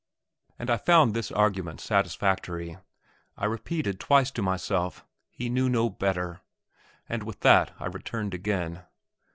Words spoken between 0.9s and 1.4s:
this